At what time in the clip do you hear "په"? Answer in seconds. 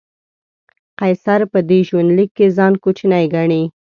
1.51-1.59